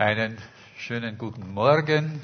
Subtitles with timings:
[0.00, 0.38] Einen
[0.78, 2.22] schönen guten Morgen.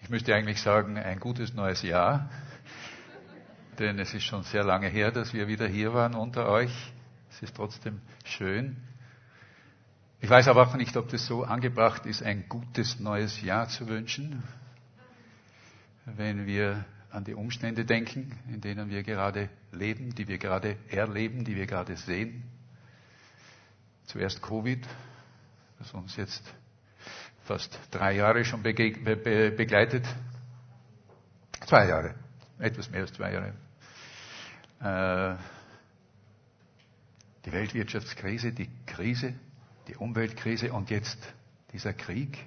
[0.00, 2.30] Ich müsste eigentlich sagen, ein gutes neues Jahr,
[3.78, 6.72] denn es ist schon sehr lange her, dass wir wieder hier waren unter euch.
[7.28, 8.78] Es ist trotzdem schön.
[10.22, 13.86] Ich weiß aber auch nicht, ob das so angebracht ist, ein gutes neues Jahr zu
[13.86, 14.44] wünschen,
[16.06, 21.44] wenn wir an die Umstände denken, in denen wir gerade leben, die wir gerade erleben,
[21.44, 22.55] die wir gerade sehen.
[24.06, 24.86] Zuerst Covid,
[25.78, 26.42] das uns jetzt
[27.44, 30.04] fast drei Jahre schon begleitet.
[31.66, 32.14] Zwei Jahre,
[32.58, 33.52] etwas mehr als zwei Jahre.
[34.80, 35.36] Äh,
[37.44, 39.34] die Weltwirtschaftskrise, die Krise,
[39.88, 41.18] die Umweltkrise und jetzt
[41.72, 42.38] dieser Krieg.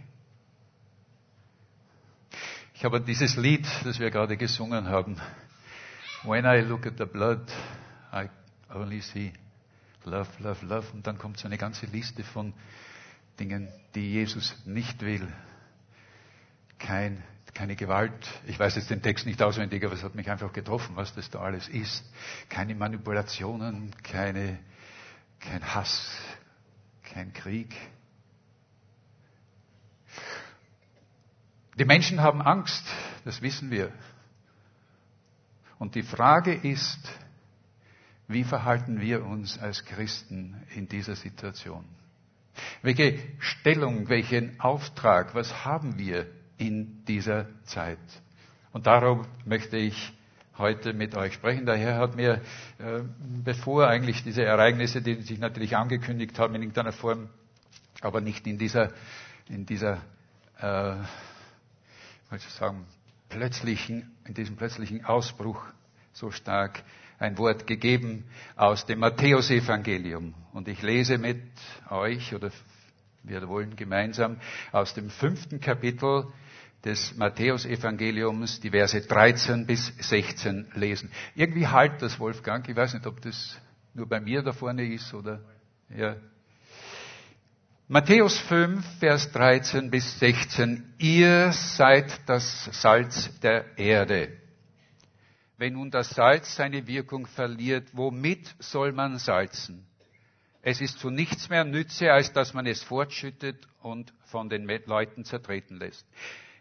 [2.74, 5.20] Ich habe dieses Lied, das wir gerade gesungen haben,
[6.24, 7.50] When I look at the blood,
[8.12, 8.30] I
[8.74, 9.32] only see
[10.06, 10.88] Love, Love, Love.
[10.94, 12.54] Und dann kommt so eine ganze Liste von
[13.40, 15.28] Dingen, die Jesus nicht will.
[16.78, 18.14] Kein, keine Gewalt.
[18.48, 21.30] Ich weiß jetzt den Text nicht auswendig, aber es hat mich einfach getroffen, was das
[21.30, 22.04] da alles ist.
[22.50, 24.60] Keine Manipulationen, keine,
[25.40, 26.18] kein Hass,
[27.04, 27.76] kein Krieg.
[31.78, 32.84] Die Menschen haben Angst,
[33.24, 33.92] das wissen wir.
[35.78, 37.00] Und die Frage ist,
[38.30, 41.84] wie verhalten wir uns als Christen in dieser Situation?
[42.84, 46.28] Welche Stellung, welchen Auftrag, was haben wir
[46.58, 47.98] in dieser Zeit?
[48.72, 50.14] Und darum möchte ich
[50.60, 51.66] heute mit euch sprechen.
[51.66, 52.42] Daher hat mir,
[52.78, 53.02] äh,
[53.44, 57.30] bevor eigentlich diese Ereignisse, die sich natürlich angekündigt haben in irgendeiner Form,
[58.02, 58.92] aber nicht in dieser,
[59.48, 60.02] in dieser,
[60.62, 60.98] äh,
[62.36, 62.86] ich sagen,
[63.30, 65.64] plötzlichen, in diesem plötzlichen Ausbruch
[66.14, 66.84] so stark
[67.20, 68.26] ein Wort gegeben
[68.56, 70.34] aus dem Matthäusevangelium.
[70.54, 71.42] Und ich lese mit
[71.90, 72.52] euch, oder
[73.24, 74.38] wir wollen gemeinsam
[74.72, 76.28] aus dem fünften Kapitel
[76.84, 81.12] des Matthäusevangeliums die Verse 13 bis 16 lesen.
[81.36, 82.68] Irgendwie halt das, Wolfgang.
[82.70, 83.60] Ich weiß nicht, ob das
[83.94, 85.42] nur bei mir da vorne ist oder,
[85.96, 86.16] ja.
[87.90, 90.94] Matthäus 5, Vers 13 bis 16.
[91.00, 94.39] Ihr seid das Salz der Erde.
[95.60, 99.86] Wenn nun das Salz seine Wirkung verliert, womit soll man salzen?
[100.62, 105.26] Es ist zu nichts mehr Nütze, als dass man es fortschüttet und von den Leuten
[105.26, 106.08] zertreten lässt.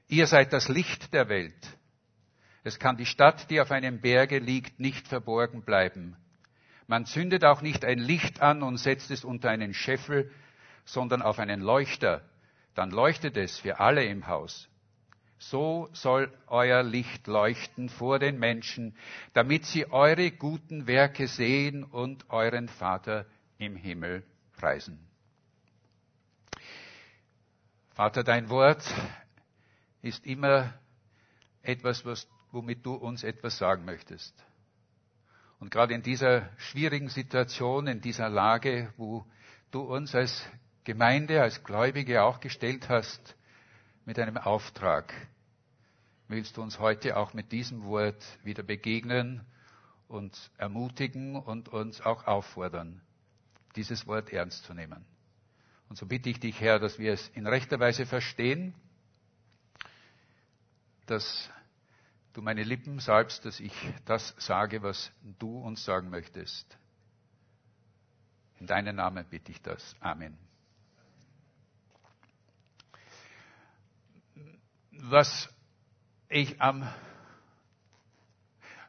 [0.09, 1.54] Ihr seid das Licht der Welt.
[2.64, 6.16] Es kann die Stadt, die auf einem Berge liegt, nicht verborgen bleiben.
[6.88, 10.28] Man zündet auch nicht ein Licht an und setzt es unter einen Scheffel,
[10.84, 12.28] sondern auf einen Leuchter.
[12.75, 14.69] Dann leuchtet es für alle im Haus.
[15.38, 18.97] So soll euer Licht leuchten vor den Menschen,
[19.34, 23.25] damit sie eure guten Werke sehen und euren Vater
[23.59, 24.25] im Himmel
[24.56, 24.98] preisen.
[27.91, 28.82] Vater, dein Wort
[30.03, 30.75] ist immer
[31.62, 34.34] etwas, was, womit du uns etwas sagen möchtest.
[35.60, 39.27] Und gerade in dieser schwierigen Situation, in dieser Lage, wo
[39.71, 40.44] du uns als
[40.84, 43.37] Gemeinde, als Gläubige auch gestellt hast,
[44.08, 45.12] mit einem Auftrag.
[46.28, 49.44] Willst du uns heute auch mit diesem Wort wieder begegnen
[50.08, 53.02] und ermutigen und uns auch auffordern,
[53.76, 55.04] dieses Wort ernst zu nehmen?
[55.91, 58.72] Und so bitte ich dich, Herr, dass wir es in rechter Weise verstehen,
[61.04, 61.50] dass
[62.32, 63.74] du meine Lippen salbst, dass ich
[64.06, 66.78] das sage, was du uns sagen möchtest.
[68.58, 69.94] In deinem Namen bitte ich das.
[70.00, 70.47] Amen.
[75.03, 75.48] Was
[76.28, 76.88] ich am,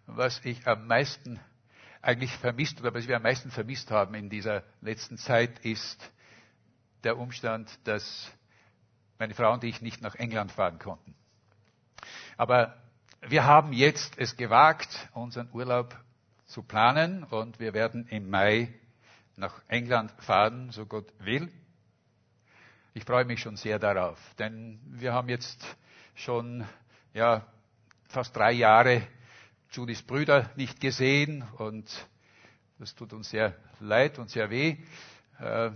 [0.08, 1.40] was ich am meisten
[2.02, 6.12] eigentlich vermisst oder was wir am meisten vermisst haben in dieser letzten Zeit ist
[7.04, 8.32] der Umstand, dass
[9.18, 11.16] meine Frau und ich nicht nach England fahren konnten.
[12.38, 12.76] Aber
[13.28, 15.98] wir haben jetzt es gewagt, unseren Urlaub
[16.46, 18.74] zu planen und wir werden im Mai
[19.36, 21.52] nach England fahren, so Gott will.
[22.94, 25.78] Ich freue mich schon sehr darauf, denn wir haben jetzt
[26.20, 26.66] schon
[27.14, 27.46] ja,
[28.10, 29.04] fast drei Jahre
[29.72, 31.90] Judys Brüder nicht gesehen und
[32.78, 34.78] das tut uns sehr leid und sehr weh.
[35.40, 35.72] Äh,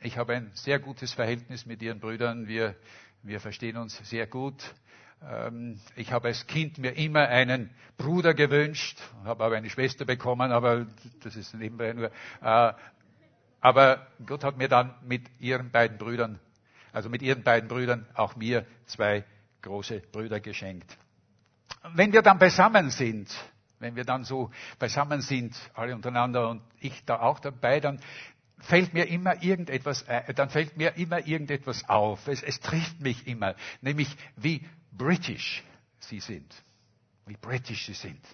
[0.00, 2.46] ich habe ein sehr gutes Verhältnis mit ihren Brüdern.
[2.46, 2.76] Wir,
[3.22, 4.62] wir verstehen uns sehr gut.
[5.22, 10.52] Ähm, ich habe als Kind mir immer einen Bruder gewünscht, habe aber eine Schwester bekommen,
[10.52, 10.86] aber
[11.24, 12.12] das ist nebenbei nur.
[12.40, 12.72] Äh,
[13.60, 16.38] aber Gott hat mir dann mit ihren beiden Brüdern,
[16.92, 19.24] also mit ihren beiden Brüdern, auch mir zwei
[19.66, 20.96] große Brüder geschenkt.
[21.94, 23.28] Wenn wir dann beisammen sind,
[23.80, 28.00] wenn wir dann so beisammen sind, alle untereinander und ich da auch dabei, dann
[28.58, 30.04] fällt mir immer irgendetwas,
[30.34, 32.26] dann fällt mir immer irgendetwas auf.
[32.28, 35.62] Es, es trifft mich immer, nämlich wie British
[35.98, 36.54] sie sind.
[37.26, 38.24] Wie British sie sind.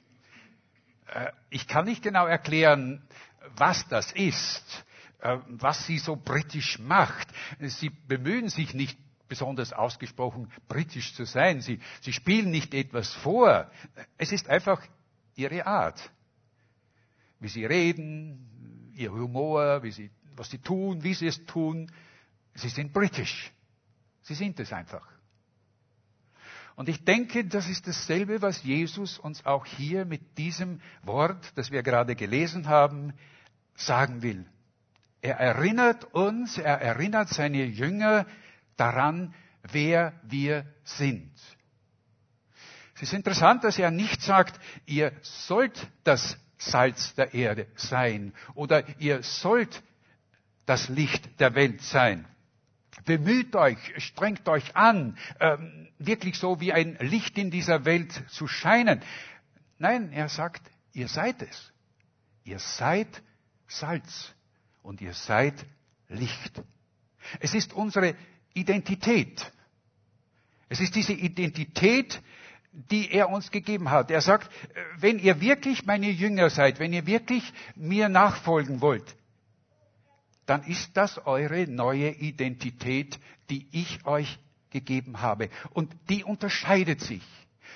[1.06, 3.02] Äh, ich kann nicht genau erklären,
[3.56, 4.84] was das ist,
[5.20, 7.26] äh, was sie so britisch macht.
[7.58, 8.98] Sie bemühen sich nicht
[9.32, 11.62] besonders ausgesprochen britisch zu sein.
[11.62, 13.70] Sie, sie spielen nicht etwas vor.
[14.18, 14.82] Es ist einfach
[15.36, 16.10] ihre Art.
[17.40, 21.90] Wie sie reden, ihr Humor, wie sie, was sie tun, wie sie es tun.
[22.52, 23.50] Sie sind britisch.
[24.20, 25.08] Sie sind es einfach.
[26.76, 31.70] Und ich denke, das ist dasselbe, was Jesus uns auch hier mit diesem Wort, das
[31.70, 33.14] wir gerade gelesen haben,
[33.76, 34.44] sagen will.
[35.22, 38.26] Er erinnert uns, er erinnert seine Jünger
[38.82, 39.32] daran,
[39.62, 41.30] wer wir sind.
[42.96, 48.84] Es ist interessant, dass er nicht sagt, ihr sollt das Salz der Erde sein oder
[48.98, 49.82] ihr sollt
[50.66, 52.26] das Licht der Welt sein.
[53.04, 58.48] Bemüht euch, strengt euch an, ähm, wirklich so wie ein Licht in dieser Welt zu
[58.48, 59.00] scheinen.
[59.78, 60.62] Nein, er sagt,
[60.92, 61.72] ihr seid es.
[62.44, 63.22] Ihr seid
[63.68, 64.34] Salz
[64.82, 65.54] und ihr seid
[66.08, 66.62] Licht.
[67.40, 68.16] Es ist unsere
[68.54, 69.50] Identität.
[70.68, 72.20] Es ist diese Identität,
[72.72, 74.10] die er uns gegeben hat.
[74.10, 74.50] Er sagt,
[74.96, 79.16] wenn ihr wirklich meine Jünger seid, wenn ihr wirklich mir nachfolgen wollt,
[80.46, 83.18] dann ist das eure neue Identität,
[83.50, 84.38] die ich euch
[84.70, 85.50] gegeben habe.
[85.70, 87.22] Und die unterscheidet sich.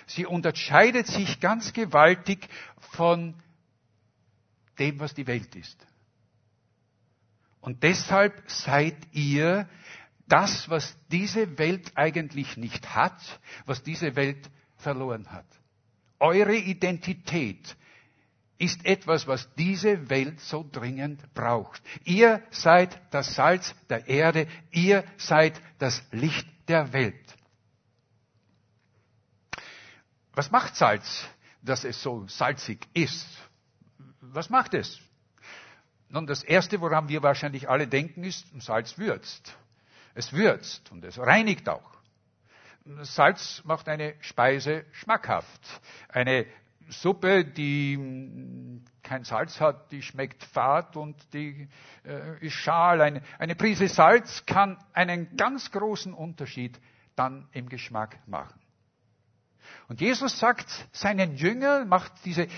[0.06, 2.48] Sie unterscheidet sich ganz gewaltig
[2.92, 3.34] von
[4.78, 5.86] dem, was die Welt ist.
[7.60, 9.68] Und deshalb seid ihr
[10.26, 13.20] das, was diese Welt eigentlich nicht hat,
[13.64, 15.46] was diese Welt verloren hat.
[16.18, 17.76] Eure Identität
[18.58, 21.82] ist etwas, was diese Welt so dringend braucht.
[22.04, 27.36] Ihr seid das Salz der Erde, ihr seid das Licht der Welt.
[30.32, 31.26] Was macht Salz,
[31.62, 33.26] dass es so salzig ist?
[34.20, 35.00] Was macht es?
[36.08, 39.56] Nun, das Erste, woran wir wahrscheinlich alle denken, ist, Salz würzt.
[40.16, 41.98] Es würzt und es reinigt auch.
[43.02, 45.60] Salz macht eine Speise schmackhaft.
[46.08, 46.46] Eine
[46.88, 51.68] Suppe, die kein Salz hat, die schmeckt fad und die
[52.04, 53.02] äh, ist schal.
[53.02, 56.80] Eine, eine Prise Salz kann einen ganz großen Unterschied
[57.14, 58.58] dann im Geschmack machen.
[59.88, 62.48] Und Jesus sagt seinen Jüngern, macht diese äh,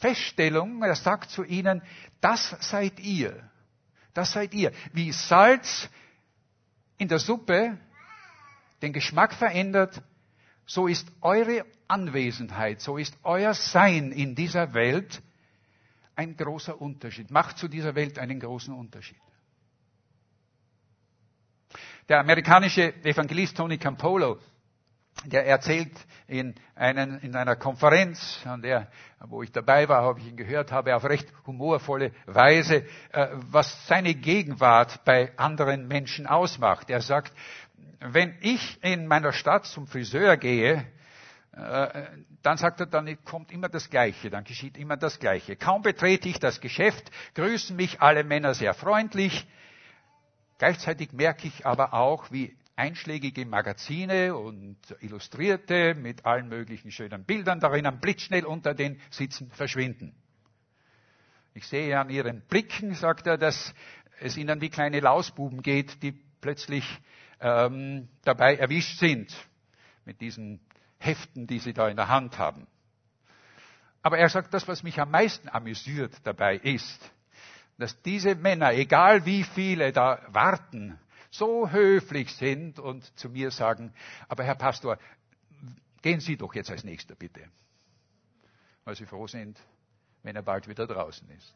[0.00, 1.80] Feststellung, er sagt zu ihnen,
[2.20, 3.48] das seid ihr.
[4.14, 4.72] Das seid ihr.
[4.92, 5.88] Wie Salz
[6.98, 7.78] in der Suppe
[8.82, 10.02] den Geschmack verändert,
[10.66, 15.22] so ist eure Anwesenheit, so ist euer Sein in dieser Welt
[16.16, 19.18] ein großer Unterschied, macht zu dieser Welt einen großen Unterschied.
[22.08, 24.38] Der amerikanische Evangelist Tony Campolo,
[25.24, 25.92] der erzählt
[26.28, 28.88] in, einen, in einer Konferenz, an der,
[29.20, 33.86] wo ich dabei war, habe ich ihn gehört, habe auf recht humorvolle Weise, äh, was
[33.86, 36.90] seine Gegenwart bei anderen Menschen ausmacht.
[36.90, 37.32] Er sagt,
[38.00, 40.86] wenn ich in meiner Stadt zum Friseur gehe,
[41.52, 42.04] äh,
[42.42, 45.56] dann sagt er, dann kommt immer das Gleiche, dann geschieht immer das Gleiche.
[45.56, 49.46] Kaum betrete ich das Geschäft, grüßen mich alle Männer sehr freundlich.
[50.58, 57.58] Gleichzeitig merke ich aber auch, wie einschlägige Magazine und Illustrierte mit allen möglichen schönen Bildern
[57.58, 60.14] darin blitzschnell unter den Sitzen verschwinden.
[61.54, 63.74] Ich sehe an ihren Blicken, sagt er, dass
[64.20, 66.84] es ihnen wie kleine Lausbuben geht, die plötzlich
[67.40, 69.34] ähm, dabei erwischt sind
[70.04, 70.60] mit diesen
[70.98, 72.66] Heften, die sie da in der Hand haben.
[74.02, 77.10] Aber er sagt, das, was mich am meisten amüsiert dabei ist,
[77.78, 80.98] dass diese Männer, egal wie viele da warten,
[81.30, 83.92] so höflich sind und zu mir sagen,
[84.28, 84.98] aber Herr Pastor,
[86.02, 87.42] gehen Sie doch jetzt als nächster bitte.
[88.84, 89.58] Weil sie froh sind,
[90.22, 91.54] wenn er bald wieder draußen ist.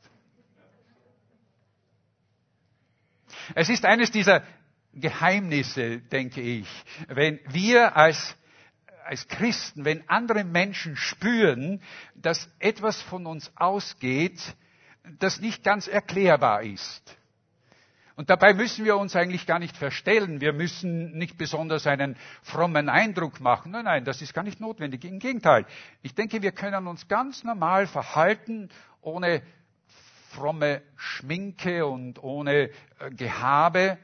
[3.55, 4.43] Es ist eines dieser
[4.93, 6.69] Geheimnisse, denke ich,
[7.09, 8.37] wenn wir als,
[9.05, 11.81] als Christen, wenn andere Menschen spüren,
[12.15, 14.41] dass etwas von uns ausgeht,
[15.19, 17.17] das nicht ganz erklärbar ist.
[18.21, 20.43] Und dabei müssen wir uns eigentlich gar nicht verstellen.
[20.43, 23.73] Wir müssen nicht besonders einen frommen Eindruck machen.
[23.73, 25.07] Nein, nein, das ist gar nicht notwendig.
[25.07, 25.65] Im Gegenteil.
[26.03, 28.69] Ich denke, wir können uns ganz normal verhalten,
[29.01, 29.41] ohne
[30.33, 33.97] fromme Schminke und ohne äh, Gehabe.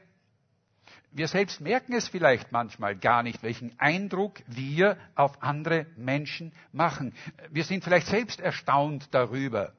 [1.11, 7.13] Wir selbst merken es vielleicht manchmal gar nicht, welchen Eindruck wir auf andere Menschen machen.
[7.51, 9.73] Wir sind vielleicht selbst erstaunt darüber.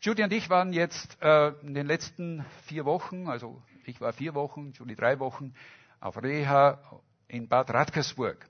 [0.00, 4.32] Judy und ich waren jetzt äh, in den letzten vier Wochen, also ich war vier
[4.34, 5.54] Wochen, Judy drei Wochen,
[5.98, 6.78] auf Reha
[7.26, 8.48] in Bad Radkersburg.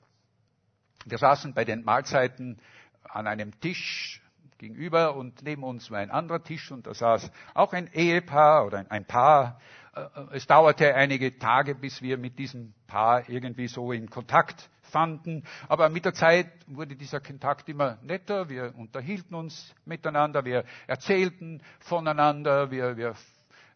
[1.06, 2.58] Wir saßen bei den Mahlzeiten
[3.02, 4.20] an einem Tisch
[4.58, 8.84] gegenüber und neben uns war ein anderer Tisch und da saß auch ein Ehepaar oder
[8.90, 9.58] ein Paar.
[9.94, 15.44] Äh, es dauerte einige Tage, bis wir mit diesem Paar irgendwie so in Kontakt fanden.
[15.68, 18.48] Aber mit der Zeit wurde dieser Kontakt immer netter.
[18.48, 23.14] Wir unterhielten uns miteinander, wir erzählten voneinander, wir, wir,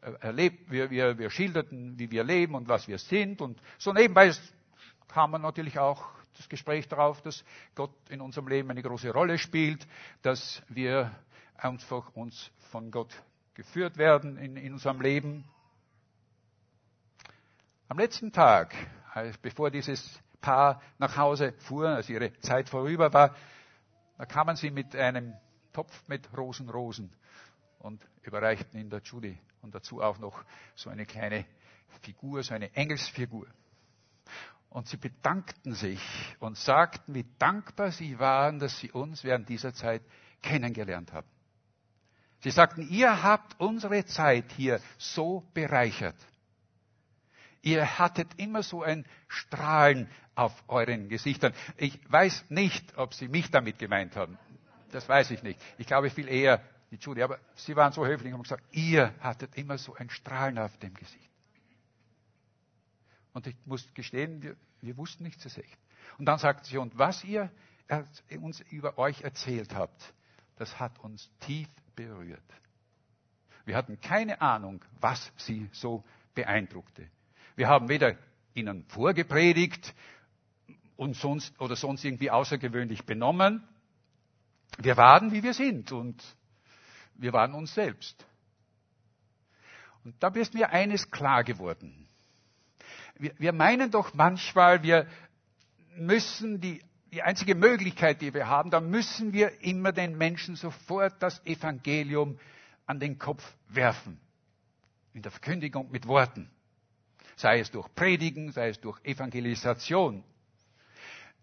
[0.02, 3.40] äh, erlebt, wir, wir, wir schilderten, wie wir leben und was wir sind.
[3.40, 4.32] Und so nebenbei
[5.08, 6.04] kam man natürlich auch
[6.36, 9.86] das Gespräch darauf, dass Gott in unserem Leben eine große Rolle spielt,
[10.22, 11.14] dass wir
[11.56, 13.10] einfach uns von Gott
[13.54, 15.44] geführt werden in, in unserem Leben.
[17.88, 18.74] Am letzten Tag,
[19.42, 23.34] bevor dieses Paar nach Hause fuhren, als ihre Zeit vorüber war,
[24.18, 25.32] da kamen sie mit einem
[25.72, 27.10] Topf mit Rosenrosen
[27.78, 30.44] und überreichten ihn der Judy und dazu auch noch
[30.74, 31.46] so eine kleine
[32.02, 33.46] Figur, so eine Engelsfigur.
[34.68, 36.00] Und sie bedankten sich
[36.40, 40.02] und sagten, wie dankbar sie waren, dass sie uns während dieser Zeit
[40.42, 41.28] kennengelernt haben.
[42.40, 46.16] Sie sagten, ihr habt unsere Zeit hier so bereichert.
[47.62, 51.54] Ihr hattet immer so ein Strahlen auf euren Gesichtern.
[51.76, 54.38] Ich weiß nicht, ob Sie mich damit gemeint haben.
[54.90, 55.60] Das weiß ich nicht.
[55.78, 57.22] Ich glaube viel eher die Judy.
[57.22, 60.76] Aber Sie waren so höflich und haben gesagt, ihr hattet immer so ein Strahlen auf
[60.78, 61.30] dem Gesicht.
[63.32, 65.78] Und ich muss gestehen, wir, wir wussten nicht so echt.
[66.18, 67.50] Und dann sagt sie, und was ihr
[68.40, 70.14] uns über euch erzählt habt,
[70.56, 72.42] das hat uns tief berührt.
[73.64, 76.04] Wir hatten keine Ahnung, was sie so
[76.34, 77.08] beeindruckte.
[77.56, 78.16] Wir haben weder
[78.54, 79.94] ihnen vorgepredigt
[80.96, 83.62] und sonst, oder sonst irgendwie außergewöhnlich benommen.
[84.78, 86.22] Wir waren, wie wir sind und
[87.14, 88.26] wir waren uns selbst.
[90.04, 92.08] Und da ist mir eines klar geworden.
[93.18, 95.06] Wir, wir meinen doch manchmal, wir
[95.96, 96.82] müssen die,
[97.12, 102.38] die einzige Möglichkeit, die wir haben, da müssen wir immer den Menschen sofort das Evangelium
[102.86, 104.18] an den Kopf werfen.
[105.12, 106.50] In der Verkündigung mit Worten
[107.42, 110.24] sei es durch Predigen, sei es durch Evangelisation.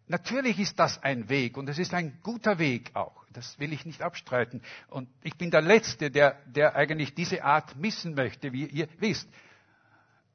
[0.08, 3.24] Natürlich ist das ein Weg und es ist ein guter Weg auch.
[3.32, 4.63] Das will ich nicht abstreiten.
[4.88, 9.29] Und ich bin der Letzte, der, der eigentlich diese Art missen möchte, wie ihr wisst.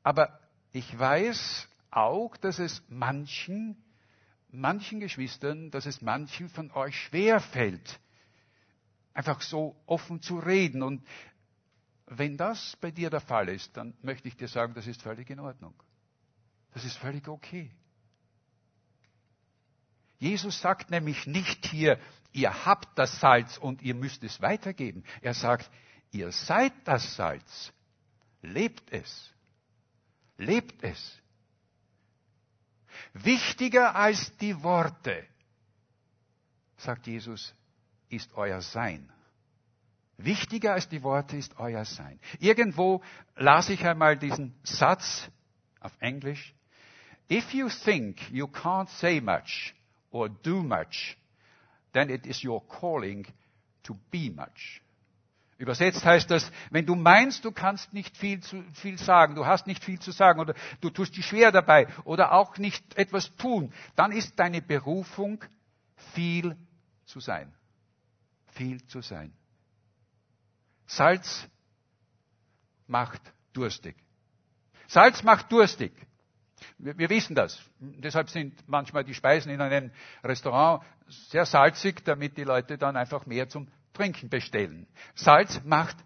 [0.04, 0.38] Aber
[0.70, 3.76] ich weiß auch, dass es manchen,
[4.52, 7.98] manchen Geschwistern, dass es manchen von euch schwer fällt,
[9.12, 10.82] einfach so offen zu reden.
[10.82, 11.02] Und
[12.06, 15.30] wenn das bei dir der Fall ist, dann möchte ich dir sagen, das ist völlig
[15.30, 15.74] in Ordnung.
[16.72, 17.70] Das ist völlig okay.
[20.18, 21.98] Jesus sagt nämlich nicht hier,
[22.32, 25.04] ihr habt das Salz und ihr müsst es weitergeben.
[25.22, 25.70] Er sagt,
[26.10, 27.72] ihr seid das Salz.
[28.42, 29.32] Lebt es.
[30.36, 31.20] Lebt es.
[33.12, 35.26] Wichtiger als die Worte,
[36.76, 37.54] sagt Jesus,
[38.08, 39.12] ist euer Sein.
[40.16, 42.20] Wichtiger als die Worte ist euer Sein.
[42.38, 43.02] Irgendwo
[43.36, 45.28] las ich einmal diesen Satz
[45.80, 46.54] auf Englisch.
[47.30, 49.74] If you think you can't say much
[50.10, 51.16] or do much,
[51.92, 53.26] then it is your calling
[53.82, 54.82] to be much.
[55.56, 59.66] Übersetzt heißt das, wenn du meinst, du kannst nicht viel, zu, viel sagen, du hast
[59.66, 63.72] nicht viel zu sagen oder du tust dich schwer dabei oder auch nicht etwas tun,
[63.94, 65.44] dann ist deine Berufung
[66.12, 66.56] viel
[67.06, 67.54] zu sein.
[68.52, 69.32] Viel zu sein.
[70.86, 71.48] Salz
[72.86, 73.20] macht
[73.52, 73.96] durstig.
[74.86, 75.92] Salz macht durstig.
[76.78, 77.60] Wir, wir, wissen das.
[77.78, 79.90] Deshalb sind manchmal die Speisen in einem
[80.22, 84.86] Restaurant sehr salzig, damit die Leute dann einfach mehr zum Trinken bestellen.
[85.14, 85.96] Salz macht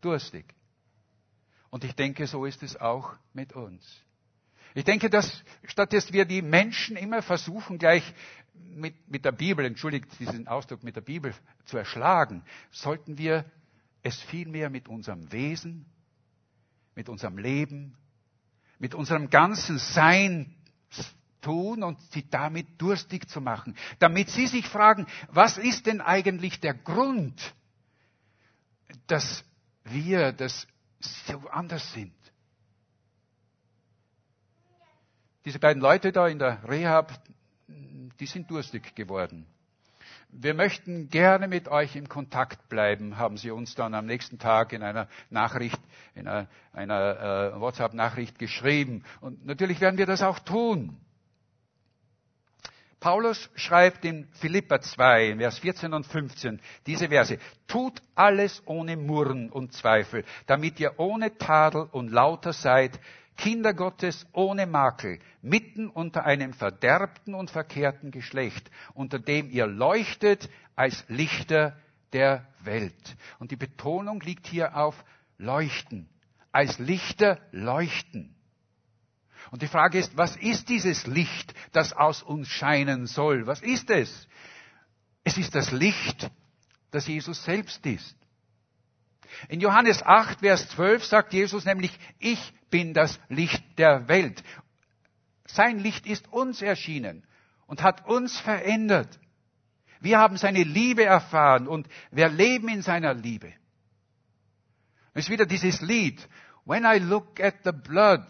[0.00, 0.54] durstig.
[1.70, 3.84] Und ich denke, so ist es auch mit uns.
[4.74, 8.14] Ich denke, dass statt dass wir die Menschen immer versuchen, gleich
[8.54, 13.44] mit, mit der Bibel, entschuldigt diesen Ausdruck, mit der Bibel zu erschlagen, sollten wir
[14.02, 15.86] es vielmehr mit unserem Wesen,
[16.94, 17.96] mit unserem Leben,
[18.78, 20.54] mit unserem ganzen Sein
[21.40, 26.60] tun und sie damit durstig zu machen, damit sie sich fragen, was ist denn eigentlich
[26.60, 27.54] der Grund,
[29.06, 29.44] dass
[29.84, 30.66] wir das
[31.00, 32.14] so anders sind?
[35.44, 37.22] Diese beiden Leute da in der Rehab,
[37.68, 39.46] die sind durstig geworden.
[40.30, 44.72] Wir möchten gerne mit euch in Kontakt bleiben, haben sie uns dann am nächsten Tag
[44.72, 45.80] in einer Nachricht,
[46.14, 49.04] in einer, einer äh, WhatsApp-Nachricht geschrieben.
[49.20, 50.98] Und natürlich werden wir das auch tun.
[53.00, 57.38] Paulus schreibt in Philippa 2, in Vers 14 und 15 diese Verse.
[57.68, 62.98] Tut alles ohne Murren und Zweifel, damit ihr ohne Tadel und lauter seid,
[63.38, 70.50] Kinder Gottes ohne Makel, mitten unter einem verderbten und verkehrten Geschlecht, unter dem ihr leuchtet
[70.74, 71.78] als Lichter
[72.12, 73.16] der Welt.
[73.38, 75.04] Und die Betonung liegt hier auf
[75.38, 76.08] leuchten,
[76.50, 78.34] als Lichter leuchten.
[79.52, 83.46] Und die Frage ist, was ist dieses Licht, das aus uns scheinen soll?
[83.46, 84.28] Was ist es?
[85.22, 86.28] Es ist das Licht,
[86.90, 88.16] das Jesus selbst ist.
[89.48, 94.42] In Johannes 8, Vers 12 sagt Jesus nämlich, ich bin das Licht der Welt.
[95.46, 97.26] Sein Licht ist uns erschienen
[97.66, 99.18] und hat uns verändert.
[100.00, 103.52] Wir haben seine Liebe erfahren und wir leben in seiner Liebe.
[105.14, 106.28] Es ist wieder dieses Lied.
[106.64, 108.24] When I look at the blood,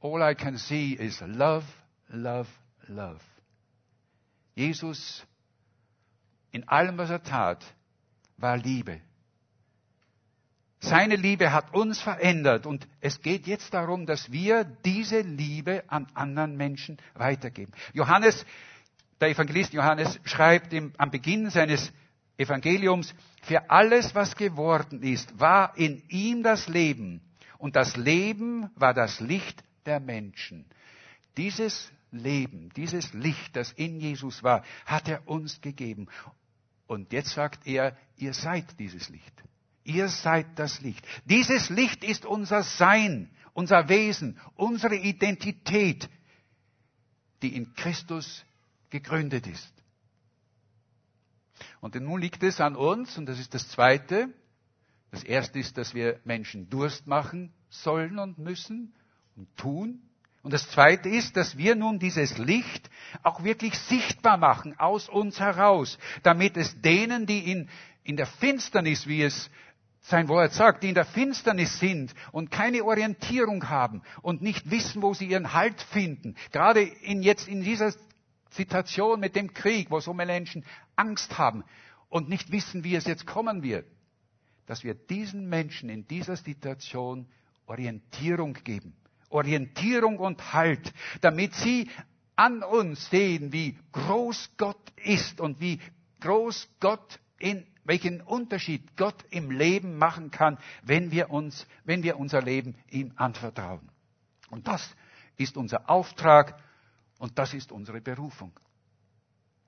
[0.00, 1.64] all I can see is love,
[2.08, 2.48] love,
[2.88, 3.20] love.
[4.54, 5.24] Jesus,
[6.50, 7.64] in allem, was er tat,
[8.36, 9.00] war Liebe.
[10.80, 16.06] Seine Liebe hat uns verändert und es geht jetzt darum, dass wir diese Liebe an
[16.14, 17.72] anderen Menschen weitergeben.
[17.92, 18.46] Johannes,
[19.20, 21.92] der Evangelist Johannes schreibt im, am Beginn seines
[22.38, 27.20] Evangeliums, für alles, was geworden ist, war in ihm das Leben
[27.58, 30.64] und das Leben war das Licht der Menschen.
[31.36, 36.08] Dieses Leben, dieses Licht, das in Jesus war, hat er uns gegeben.
[36.86, 39.44] Und jetzt sagt er, ihr seid dieses Licht.
[39.90, 41.04] Ihr seid das Licht.
[41.24, 46.08] Dieses Licht ist unser Sein, unser Wesen, unsere Identität,
[47.42, 48.44] die in Christus
[48.88, 49.72] gegründet ist.
[51.80, 54.28] Und nun liegt es an uns, und das ist das Zweite.
[55.10, 58.94] Das Erste ist, dass wir Menschen Durst machen sollen und müssen
[59.34, 60.02] und tun.
[60.42, 62.88] Und das Zweite ist, dass wir nun dieses Licht
[63.24, 67.68] auch wirklich sichtbar machen aus uns heraus, damit es denen, die in,
[68.04, 69.50] in der Finsternis, wie es
[70.02, 75.02] sein Wort sagt, die in der Finsternis sind und keine Orientierung haben und nicht wissen,
[75.02, 76.36] wo sie ihren Halt finden.
[76.52, 77.92] Gerade in jetzt in dieser
[78.50, 80.64] Situation mit dem Krieg, wo so Menschen
[80.96, 81.64] Angst haben
[82.08, 83.86] und nicht wissen, wie es jetzt kommen wird,
[84.66, 87.28] dass wir diesen Menschen in dieser Situation
[87.66, 88.96] Orientierung geben.
[89.28, 91.88] Orientierung und Halt, damit sie
[92.34, 95.78] an uns sehen, wie groß Gott ist und wie
[96.20, 102.18] groß Gott in welchen Unterschied Gott im Leben machen kann, wenn wir uns, wenn wir
[102.18, 103.88] unser Leben ihm anvertrauen.
[104.50, 104.94] Und das
[105.36, 106.62] ist unser Auftrag
[107.18, 108.52] und das ist unsere Berufung.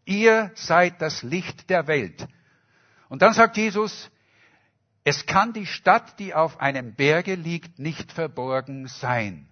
[0.04, 2.26] Ihr seid das Licht der Welt.
[3.08, 4.10] Und dann sagt Jesus,
[5.04, 9.48] es kann die Stadt, die auf einem Berge liegt, nicht verborgen sein.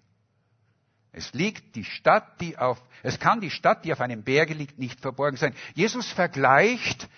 [1.12, 4.78] Es liegt die Stadt, die auf, es kann die Stadt, die auf einem Berge liegt,
[4.78, 5.54] nicht verborgen sein.
[5.74, 7.08] Jesus vergleicht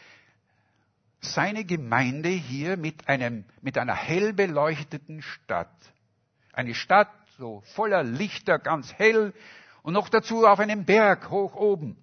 [1.22, 5.72] seine Gemeinde hier mit, einem, mit einer hell beleuchteten Stadt.
[6.52, 7.08] Eine Stadt
[7.38, 9.32] so voller Lichter, ganz hell
[9.82, 11.96] und noch dazu auf einem Berg hoch oben.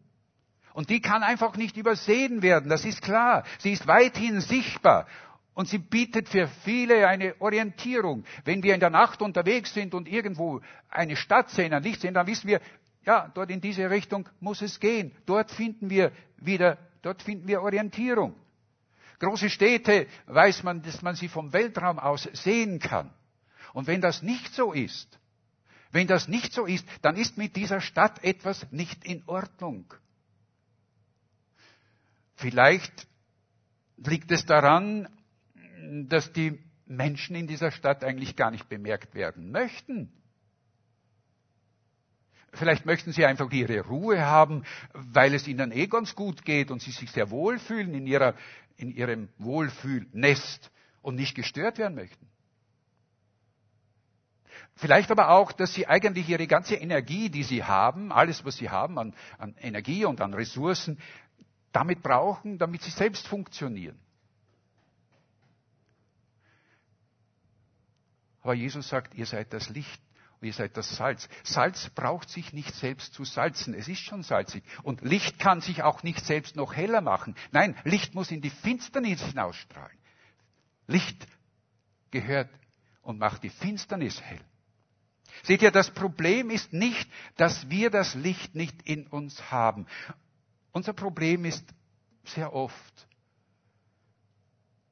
[0.73, 3.43] Und die kann einfach nicht übersehen werden, das ist klar.
[3.59, 5.07] Sie ist weithin sichtbar
[5.53, 8.23] und sie bietet für viele eine Orientierung.
[8.45, 12.13] Wenn wir in der Nacht unterwegs sind und irgendwo eine Stadt sehen, ein Licht sehen,
[12.13, 12.61] dann wissen wir,
[13.05, 15.11] ja, dort in diese Richtung muss es gehen.
[15.25, 18.35] Dort finden wir wieder, dort finden wir Orientierung.
[19.19, 23.13] Große Städte weiß man, dass man sie vom Weltraum aus sehen kann.
[23.73, 25.19] Und wenn das nicht so ist,
[25.91, 29.93] wenn das nicht so ist, dann ist mit dieser Stadt etwas nicht in Ordnung.
[32.35, 33.07] Vielleicht
[33.97, 35.07] liegt es daran,
[36.07, 40.11] dass die Menschen in dieser Stadt eigentlich gar nicht bemerkt werden möchten.
[42.53, 46.81] Vielleicht möchten sie einfach ihre Ruhe haben, weil es ihnen eh ganz gut geht und
[46.81, 48.33] sie sich sehr wohlfühlen in, ihrer,
[48.77, 52.27] in ihrem Wohlfühlnest und nicht gestört werden möchten.
[54.75, 58.69] Vielleicht aber auch, dass sie eigentlich ihre ganze Energie, die sie haben, alles, was sie
[58.69, 60.99] haben an, an Energie und an Ressourcen,
[61.71, 63.99] damit brauchen, damit sie selbst funktionieren.
[68.41, 70.01] Aber Jesus sagt, ihr seid das Licht
[70.41, 71.27] ihr seid das Salz.
[71.43, 73.73] Salz braucht sich nicht selbst zu salzen.
[73.73, 74.63] Es ist schon salzig.
[74.83, 77.35] Und Licht kann sich auch nicht selbst noch heller machen.
[77.51, 79.97] Nein, Licht muss in die Finsternis hinausstrahlen.
[80.87, 81.27] Licht
[82.11, 82.49] gehört
[83.01, 84.41] und macht die Finsternis hell.
[85.43, 89.87] Seht ihr, das Problem ist nicht, dass wir das Licht nicht in uns haben.
[90.71, 91.65] Unser Problem ist
[92.23, 93.07] sehr oft,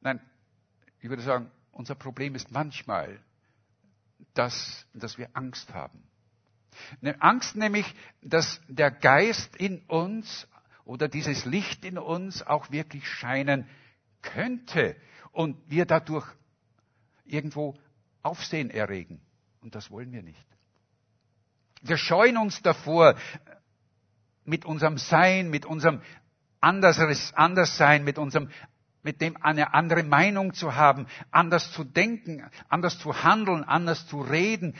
[0.01, 0.19] nein,
[0.99, 3.19] ich würde sagen, unser Problem ist manchmal,
[4.33, 6.03] dass, dass wir Angst haben.
[7.01, 7.85] Eine Angst nämlich,
[8.21, 10.47] dass der Geist in uns
[10.85, 13.67] oder dieses Licht in uns auch wirklich scheinen
[14.21, 14.95] könnte
[15.31, 16.27] und wir dadurch
[17.25, 17.75] irgendwo
[18.21, 19.21] Aufsehen erregen.
[19.61, 20.45] Und das wollen wir nicht.
[21.81, 23.15] Wir scheuen uns davor,
[24.47, 26.01] mit unserem Sein, mit unserem
[26.61, 28.49] Anderssein, mit unserem
[29.07, 34.19] mit dem eine andere Meinung zu haben, anders zu denken, anders zu handeln, anders zu
[34.19, 34.75] reden,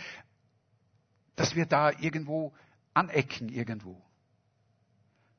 [1.38, 2.54] dass wir da irgendwo
[2.94, 4.06] anecken irgendwo.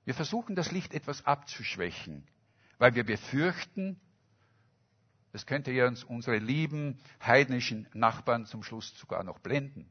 [0.07, 2.27] Wir versuchen das Licht etwas abzuschwächen,
[2.79, 4.01] weil wir befürchten,
[5.35, 9.87] es könnte ja uns unsere lieben heidnischen Nachbarn zum Schluss sogar noch blenden.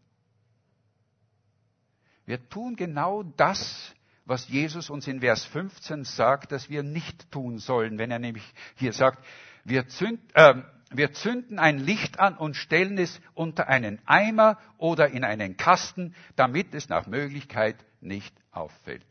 [2.26, 3.94] Wir tun genau das,
[4.28, 8.44] was Jesus uns in Vers 15 sagt, dass wir nicht tun sollen, wenn er nämlich
[8.76, 9.26] hier sagt,
[9.64, 10.56] wir, zünd, äh,
[10.92, 16.14] wir zünden ein Licht an und stellen es unter einen Eimer oder in einen Kasten,
[16.36, 19.06] damit es nach Möglichkeit nicht auffällt.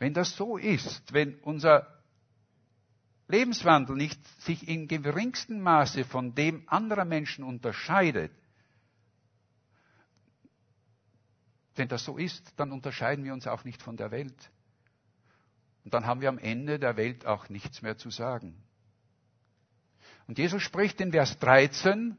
[0.00, 1.86] Wenn das so ist, wenn unser
[3.28, 8.32] Lebenswandel nicht sich in geringsten Maße von dem anderer Menschen unterscheidet,
[11.76, 14.50] wenn das so ist, dann unterscheiden wir uns auch nicht von der Welt.
[15.84, 18.56] Und dann haben wir am Ende der Welt auch nichts mehr zu sagen.
[20.26, 22.16] Und Jesus spricht in Vers 13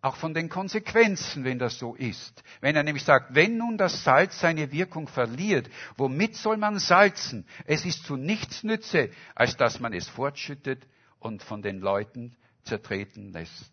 [0.00, 2.42] auch von den Konsequenzen, wenn das so ist.
[2.60, 7.46] Wenn er nämlich sagt, wenn nun das Salz seine Wirkung verliert, womit soll man salzen?
[7.64, 10.86] Es ist zu nichts nütze, als dass man es fortschüttet
[11.20, 13.72] und von den Leuten zertreten lässt.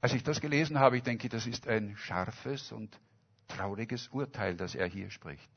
[0.00, 2.98] Als ich das gelesen habe, ich denke, das ist ein scharfes und
[3.48, 5.48] trauriges Urteil, das er hier spricht.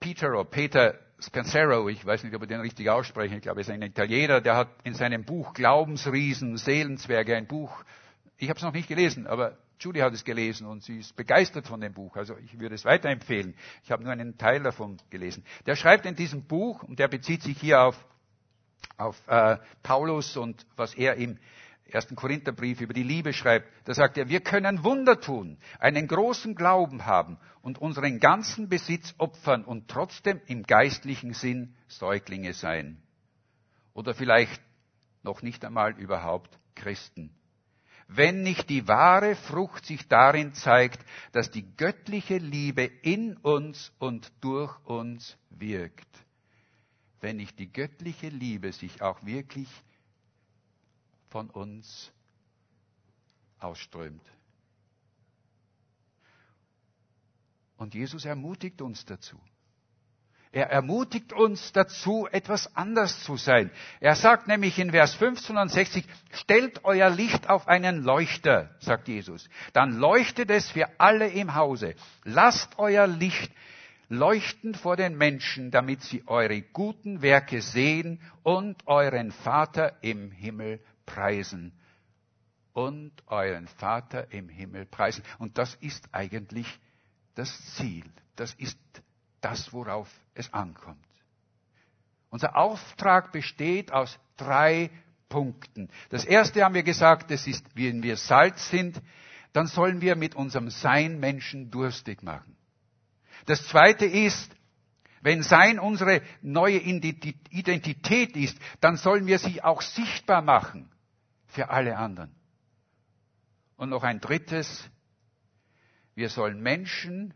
[0.00, 3.62] Peter oder Peter Scancero, ich weiß nicht, ob ich den richtig ausspreche, ich glaube, er
[3.62, 7.84] ist ein Italiener, der hat in seinem Buch Glaubensriesen, Seelenzwerge, ein Buch,
[8.36, 11.66] ich habe es noch nicht gelesen, aber Julie hat es gelesen und sie ist begeistert
[11.66, 13.54] von dem Buch, also ich würde es weiterempfehlen.
[13.84, 15.44] Ich habe nur einen Teil davon gelesen.
[15.66, 17.96] Der schreibt in diesem Buch, und der bezieht sich hier auf,
[18.96, 21.38] auf äh, Paulus und was er im
[21.92, 26.54] ersten Korintherbrief über die Liebe schreibt, da sagt er, wir können Wunder tun, einen großen
[26.54, 33.02] Glauben haben und unseren ganzen Besitz opfern und trotzdem im geistlichen Sinn Säuglinge sein.
[33.94, 34.62] Oder vielleicht
[35.22, 37.34] noch nicht einmal überhaupt Christen.
[38.08, 44.32] Wenn nicht die wahre Frucht sich darin zeigt, dass die göttliche Liebe in uns und
[44.40, 46.08] durch uns wirkt.
[47.20, 49.68] Wenn nicht die göttliche Liebe sich auch wirklich
[51.32, 52.12] von uns
[53.58, 54.22] ausströmt.
[57.78, 59.40] Und Jesus ermutigt uns dazu.
[60.52, 63.70] Er ermutigt uns dazu, etwas anders zu sein.
[64.00, 69.08] Er sagt nämlich in Vers 15 und 60, stellt euer Licht auf einen Leuchter, sagt
[69.08, 69.48] Jesus.
[69.72, 71.94] Dann leuchtet es für alle im Hause.
[72.24, 73.50] Lasst euer Licht
[74.10, 80.80] leuchten vor den Menschen, damit sie eure guten Werke sehen und euren Vater im Himmel
[81.12, 81.72] preisen
[82.72, 85.22] und euren Vater im Himmel preisen.
[85.38, 86.66] Und das ist eigentlich
[87.34, 88.04] das Ziel.
[88.34, 88.78] Das ist
[89.42, 91.04] das, worauf es ankommt.
[92.30, 94.90] Unser Auftrag besteht aus drei
[95.28, 95.90] Punkten.
[96.08, 99.00] Das erste haben wir gesagt, das ist, wenn wir Salz sind,
[99.52, 102.56] dann sollen wir mit unserem Sein Menschen durstig machen.
[103.44, 104.50] Das zweite ist,
[105.20, 110.88] wenn Sein unsere neue Identität ist, dann sollen wir sie auch sichtbar machen
[111.52, 112.34] für alle anderen.
[113.76, 114.88] Und noch ein drittes,
[116.14, 117.34] wir sollen Menschen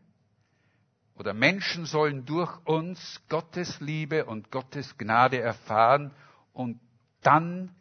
[1.15, 6.15] oder Menschen sollen durch uns Gottes Liebe und Gottes Gnade erfahren
[6.53, 6.81] und
[7.23, 7.75] dann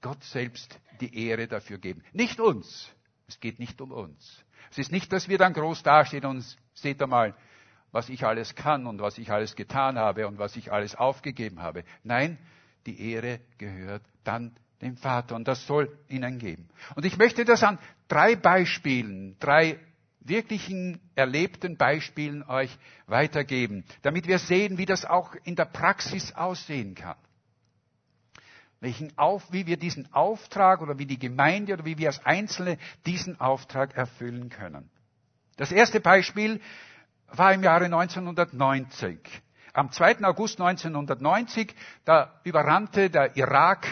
[0.00, 2.02] Gott selbst die Ehre dafür geben.
[2.12, 2.90] Nicht uns.
[3.26, 4.44] Es geht nicht um uns.
[4.70, 7.34] Es ist nicht, dass wir dann groß dastehen und seht einmal,
[7.92, 11.60] was ich alles kann und was ich alles getan habe und was ich alles aufgegeben
[11.60, 11.84] habe.
[12.02, 12.38] Nein,
[12.86, 15.34] die Ehre gehört dann dem Vater.
[15.34, 16.68] Und das soll ihnen geben.
[16.94, 19.78] Und ich möchte das an drei Beispielen, drei
[20.20, 26.94] wirklichen erlebten Beispielen euch weitergeben, damit wir sehen, wie das auch in der Praxis aussehen
[26.94, 27.16] kann.
[28.80, 32.78] Welchen auf, wie wir diesen Auftrag oder wie die Gemeinde oder wie wir als Einzelne
[33.06, 34.88] diesen Auftrag erfüllen können.
[35.56, 36.60] Das erste Beispiel
[37.26, 39.18] war im Jahre 1990.
[39.72, 40.24] Am 2.
[40.24, 43.86] August 1990, da überrannte der Irak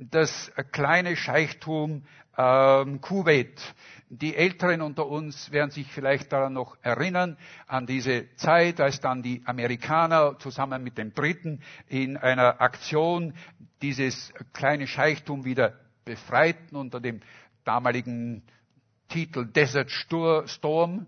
[0.00, 3.60] das kleine Scheichtum äh, ähm, Kuwait.
[4.08, 7.36] Die Älteren unter uns werden sich vielleicht daran noch erinnern,
[7.66, 13.34] an diese Zeit, als dann die Amerikaner zusammen mit den Briten in einer Aktion
[13.82, 17.20] dieses kleine Scheichtum wieder befreiten unter dem
[17.64, 18.42] damaligen
[19.08, 21.06] Titel Desert Storm.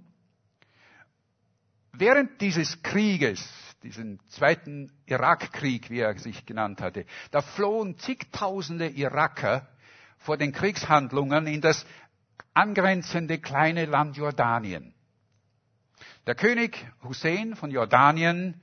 [1.93, 3.49] Während dieses Krieges,
[3.83, 9.69] diesen zweiten Irakkrieg, wie er sich genannt hatte, da flohen zigtausende Iraker
[10.19, 11.85] vor den Kriegshandlungen in das
[12.55, 14.95] angrenzende kleine Land Jordanien.
[16.27, 18.61] Der König Hussein von Jordanien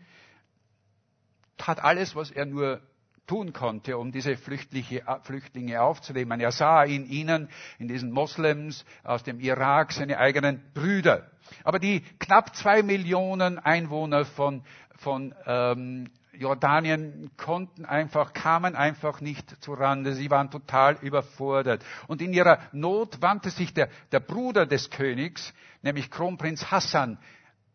[1.58, 2.82] tat alles, was er nur
[3.27, 6.39] tun konnte, um diese Flüchtlinge aufzunehmen.
[6.39, 11.29] Er sah in ihnen, in diesen Moslems aus dem Irak, seine eigenen Brüder.
[11.63, 14.63] Aber die knapp zwei Millionen Einwohner von,
[14.99, 20.13] von ähm, Jordanien konnten einfach, kamen einfach nicht zurande.
[20.13, 21.83] Sie waren total überfordert.
[22.07, 27.17] Und in ihrer Not wandte sich der, der Bruder des Königs, nämlich Kronprinz Hassan,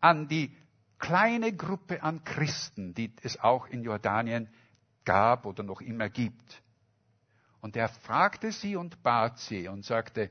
[0.01, 0.55] an die
[0.99, 4.49] kleine Gruppe an Christen, die es auch in Jordanien
[5.03, 6.61] gab oder noch immer gibt.
[7.61, 10.29] Und er fragte sie und bat sie und sagte,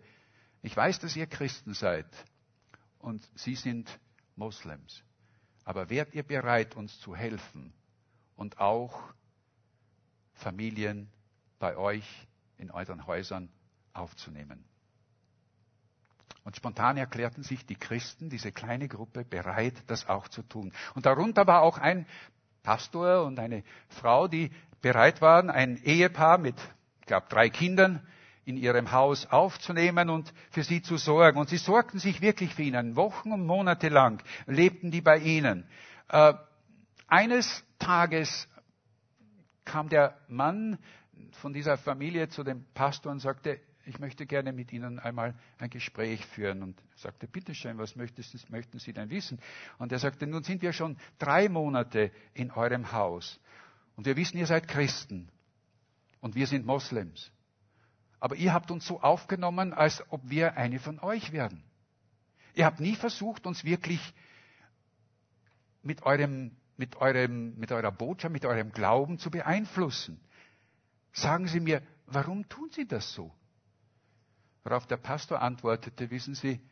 [0.63, 2.07] ich weiß, dass ihr Christen seid
[2.99, 3.91] und sie sind
[4.37, 5.03] Moslems,
[5.65, 7.73] aber wärt ihr bereit, uns zu helfen
[8.37, 9.01] und auch
[10.35, 11.11] Familien
[11.59, 12.05] bei euch
[12.59, 13.49] in euren Häusern
[13.93, 14.65] aufzunehmen?
[16.45, 20.73] Und spontan erklärten sich die Christen, diese kleine Gruppe, bereit, das auch zu tun.
[20.95, 22.07] Und darunter war auch ein
[22.63, 24.51] Pastor und eine Frau, die
[24.83, 26.57] bereit waren, ein Ehepaar mit,
[27.01, 28.07] ich glaube, drei Kindern
[28.45, 31.39] in ihrem Haus aufzunehmen und für sie zu sorgen.
[31.39, 32.97] Und sie sorgten sich wirklich für ihnen.
[32.97, 35.67] Wochen und Monate lang lebten die bei ihnen.
[36.09, 36.35] Äh,
[37.07, 38.49] eines Tages
[39.65, 40.79] kam der Mann
[41.33, 45.71] von dieser Familie zu dem Pastor und sagte, ich möchte gerne mit Ihnen einmal ein
[45.71, 46.63] Gespräch führen.
[46.63, 49.39] Und er sagte, bitteschön, was möchten Sie denn wissen?
[49.79, 53.39] Und er sagte, nun sind wir schon drei Monate in eurem Haus.
[53.97, 55.29] Und wir wissen, ihr seid Christen.
[56.21, 57.31] Und wir sind Moslems.
[58.25, 61.63] Aber ihr habt uns so aufgenommen, als ob wir eine von euch werden.
[62.55, 64.01] Ihr habt nie versucht, uns wirklich
[65.83, 70.19] mit eurem, mit eurem, mit eurer Botschaft, mit eurem Glauben zu beeinflussen.
[71.13, 73.31] Sagen Sie mir, warum tun Sie das so?
[74.63, 76.63] Worauf der Pastor antwortete, wissen Sie,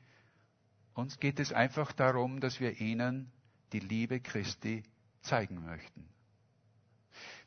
[0.95, 3.31] uns geht es einfach darum, dass wir Ihnen
[3.75, 4.85] die Liebe Christi
[5.21, 6.09] zeigen möchten.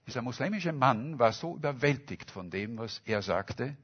[0.05, 3.75] Dieser muslimische Mann war so überwältigt von dem, was er sagte,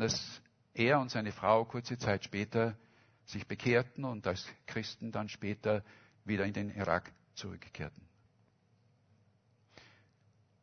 [0.00, 0.42] dass
[0.74, 2.76] er und seine Frau kurze Zeit später
[3.24, 5.84] sich bekehrten und als Christen dann später
[6.24, 8.02] wieder in den Irak zurückkehrten.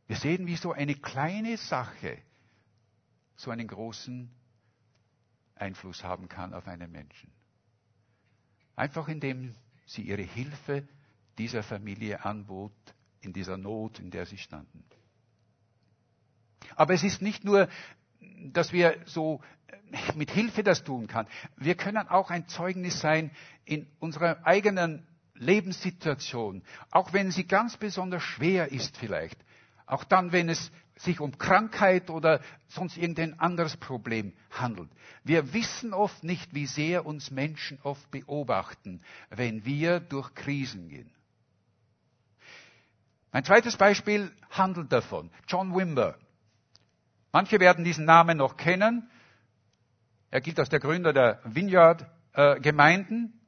[0.08, 2.18] Wir sehen, wie so eine kleine Sache
[3.36, 4.32] so einen großen
[5.56, 7.32] Einfluss haben kann auf einen Menschen.
[8.76, 10.88] Einfach indem sie ihre Hilfe
[11.38, 12.74] dieser Familie anbot,
[13.22, 14.84] in dieser Not, in der sie standen.
[16.76, 17.68] Aber es ist nicht nur,
[18.52, 19.42] dass wir so
[20.16, 21.28] mit Hilfe das tun kann.
[21.56, 23.32] Wir können auch ein Zeugnis sein
[23.66, 29.38] in unserer eigenen Lebenssituation, auch wenn sie ganz besonders schwer ist vielleicht.
[29.86, 34.90] Auch dann, wenn es sich um Krankheit oder sonst irgendein anderes Problem handelt.
[35.24, 41.12] Wir wissen oft nicht, wie sehr uns Menschen oft beobachten, wenn wir durch Krisen gehen.
[43.32, 45.30] Ein zweites Beispiel handelt davon.
[45.48, 46.18] John Wimber.
[47.32, 49.10] Manche werden diesen Namen noch kennen.
[50.32, 53.40] Er gilt als der Gründer der Vineyard-Gemeinden.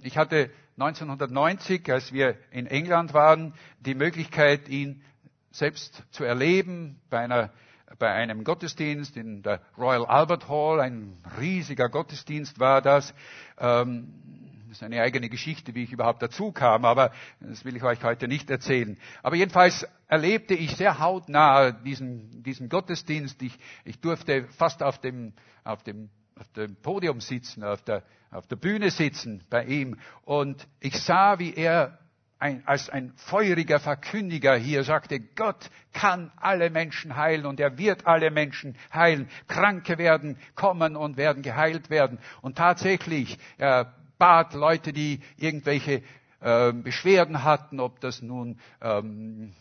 [0.00, 5.02] ich hatte 1990, als wir in England waren, die Möglichkeit, ihn
[5.50, 7.50] selbst zu erleben bei, einer,
[7.98, 10.80] bei einem Gottesdienst in der Royal Albert Hall.
[10.80, 13.12] Ein riesiger Gottesdienst war das.
[13.58, 17.82] Ähm, das ist eine eigene Geschichte, wie ich überhaupt dazu kam, aber das will ich
[17.82, 18.98] euch heute nicht erzählen.
[19.22, 23.40] Aber jedenfalls erlebte ich sehr hautnah diesen, diesen Gottesdienst.
[23.42, 25.32] Ich, ich durfte fast auf dem,
[25.64, 29.98] auf dem auf dem Podium sitzen, auf der, auf der Bühne sitzen bei ihm.
[30.24, 31.98] Und ich sah, wie er
[32.38, 38.06] ein, als ein feuriger Verkündiger hier sagte, Gott kann alle Menschen heilen und er wird
[38.06, 39.28] alle Menschen heilen.
[39.48, 42.18] Kranke werden kommen und werden geheilt werden.
[42.40, 46.02] Und tatsächlich, er bat Leute, die irgendwelche
[46.40, 49.54] äh, Beschwerden hatten, ob das nun ähm,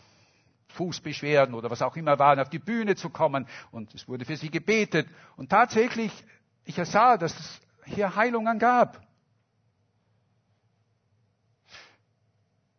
[0.70, 3.48] Fußbeschwerden oder was auch immer waren, auf die Bühne zu kommen.
[3.72, 5.08] Und es wurde für sie gebetet.
[5.36, 6.12] Und tatsächlich,
[6.66, 9.06] ich sah, dass es hier Heilungen gab.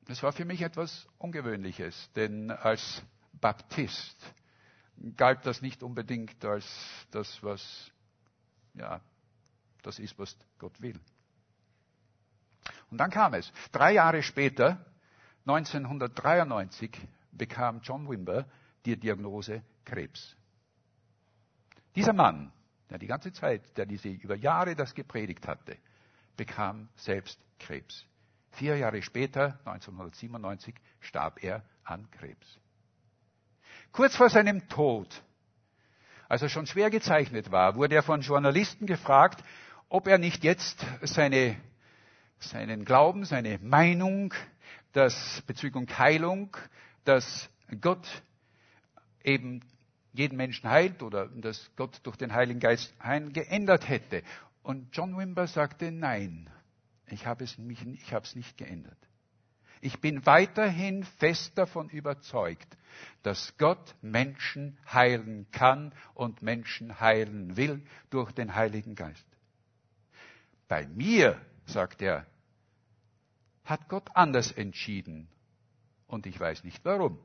[0.06, 4.16] Das war für mich etwas Ungewöhnliches, denn als Baptist
[5.16, 6.66] galt das nicht unbedingt als
[7.10, 7.90] das, was
[8.74, 9.00] ja,
[9.82, 10.98] das ist, was Gott will.
[12.90, 13.52] Und dann kam es.
[13.72, 14.84] Drei Jahre später,
[15.46, 16.90] 1993,
[17.32, 18.46] bekam John Wimber
[18.84, 20.36] die Diagnose Krebs.
[21.94, 22.52] Dieser Mann,
[22.90, 25.76] der die ganze Zeit, der diese über Jahre das gepredigt hatte,
[26.36, 28.06] bekam selbst Krebs.
[28.52, 32.58] Vier Jahre später, 1997, starb er an Krebs.
[33.92, 35.22] Kurz vor seinem Tod,
[36.28, 39.42] als er schon schwer gezeichnet war, wurde er von Journalisten gefragt,
[39.88, 41.56] ob er nicht jetzt seine,
[42.40, 44.34] seinen Glauben, seine Meinung,
[44.92, 46.56] dass bezüglich Heilung,
[47.04, 47.48] dass
[47.80, 48.06] Gott
[49.22, 49.60] eben
[50.12, 52.92] jeden Menschen heilt oder dass Gott durch den Heiligen Geist
[53.32, 54.22] geändert hätte.
[54.62, 56.50] Und John Wimber sagte, nein,
[57.06, 58.98] ich habe es, mich, ich habe es nicht geändert.
[59.80, 62.76] Ich bin weiterhin fest davon überzeugt,
[63.22, 69.24] dass Gott Menschen heilen kann und Menschen heilen will durch den Heiligen Geist.
[70.66, 72.26] Bei mir, sagt er,
[73.64, 75.28] hat Gott anders entschieden
[76.06, 77.18] und ich weiß nicht warum.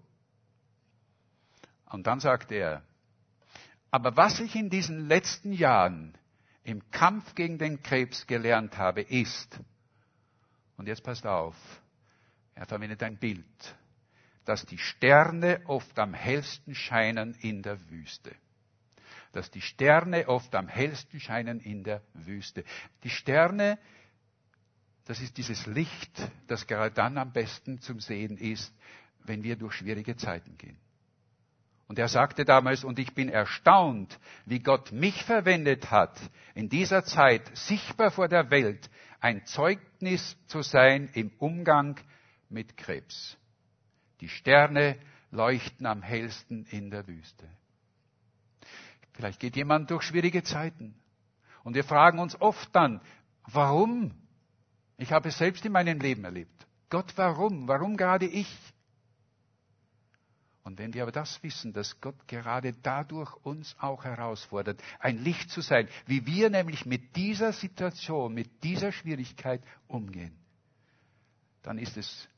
[1.86, 2.84] Und dann sagt er,
[3.92, 6.18] aber was ich in diesen letzten Jahren
[6.64, 9.60] im Kampf gegen den Krebs gelernt habe, ist,
[10.78, 11.56] und jetzt passt auf,
[12.56, 13.76] er verwendet ein Bild,
[14.46, 18.36] dass die Sterne oft am hellsten scheinen in der Wüste.
[19.32, 22.64] Dass die Sterne oft am hellsten scheinen in der Wüste.
[23.04, 23.80] Die Sterne,
[25.06, 28.74] das ist dieses Licht, das gerade dann am besten zum Sehen ist,
[29.24, 30.78] wenn wir durch schwierige Zeiten gehen.
[31.88, 36.18] Und er sagte damals, und ich bin erstaunt, wie Gott mich verwendet hat,
[36.56, 38.90] in dieser Zeit sichtbar vor der Welt
[39.20, 42.00] ein Zeugnis zu sein im Umgang
[42.50, 43.38] mit Krebs.
[44.22, 44.98] Die Sterne
[45.32, 47.48] leuchten am hellsten in der Wüste.
[49.14, 50.96] Vielleicht geht jemand durch schwierige Zeiten.
[51.64, 53.02] Und wir fragen uns oft dann,
[53.46, 54.23] warum?
[54.98, 56.68] Ich habe es selbst in meinem Leben erlebt.
[56.90, 57.68] Gott, warum?
[57.68, 58.48] Warum gerade ich?
[60.64, 65.50] Und wenn wir aber das wissen, dass Gott gerade dadurch uns auch herausfordert, ein Licht
[65.50, 70.38] zu sein, wie wir nämlich mit dieser Situation, mit dieser Schwierigkeit umgehen,
[71.64, 72.30] dann ist es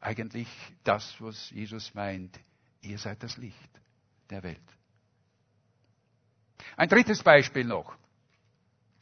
[0.00, 0.48] eigentlich
[0.84, 2.38] das, was Jesus meint.
[2.80, 3.70] Ihr seid das Licht
[4.30, 4.60] der Welt.
[6.76, 7.96] Ein drittes Beispiel noch.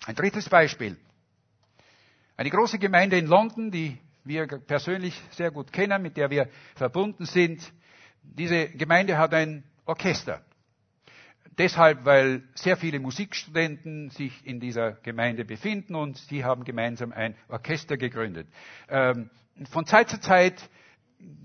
[0.04, 0.96] Ein drittes Beispiel.
[2.36, 7.26] Eine große Gemeinde in London, die wir persönlich sehr gut kennen, mit der wir verbunden
[7.26, 7.72] sind,
[8.22, 10.42] diese Gemeinde hat ein Orchester.
[11.58, 17.34] Deshalb, weil sehr viele Musikstudenten sich in dieser Gemeinde befinden und sie haben gemeinsam ein
[17.48, 18.48] Orchester gegründet.
[18.88, 19.28] Ähm,
[19.70, 20.70] von Zeit zu Zeit